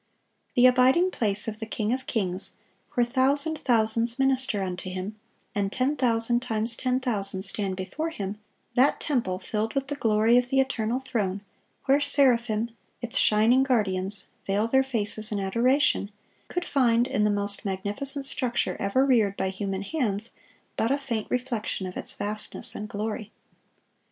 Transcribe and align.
The 0.55 0.65
abiding 0.65 1.11
place 1.11 1.47
of 1.47 1.59
the 1.59 1.67
King 1.67 1.93
of 1.93 2.07
kings, 2.07 2.53
where 2.95 3.05
thousand 3.05 3.59
thousands 3.59 4.17
minister 4.17 4.63
unto 4.63 4.89
Him, 4.89 5.15
and 5.53 5.71
ten 5.71 5.95
thousand 5.95 6.39
times 6.39 6.75
ten 6.75 6.99
thousand 6.99 7.43
stand 7.43 7.75
before 7.75 8.09
Him;(673) 8.09 8.75
that 8.83 8.99
temple, 8.99 9.37
filled 9.37 9.75
with 9.75 9.89
the 9.89 9.95
glory 9.95 10.39
of 10.39 10.49
the 10.49 10.59
eternal 10.59 10.97
throne, 10.97 11.41
where 11.85 11.99
seraphim, 12.01 12.71
its 12.99 13.15
shining 13.19 13.61
guardians, 13.61 14.29
veil 14.47 14.65
their 14.67 14.81
faces 14.83 15.31
in 15.31 15.39
adoration, 15.39 16.09
could 16.47 16.65
find, 16.65 17.05
in 17.05 17.23
the 17.23 17.29
most 17.29 17.63
magnificent 17.63 18.25
structure 18.25 18.75
ever 18.79 19.05
reared 19.05 19.37
by 19.37 19.49
human 19.49 19.83
hands, 19.83 20.31
but 20.77 20.89
a 20.89 20.97
faint 20.97 21.29
reflection 21.29 21.85
of 21.85 21.95
its 21.95 22.11
vastness 22.13 22.73
and 22.73 22.89
glory. 22.89 23.31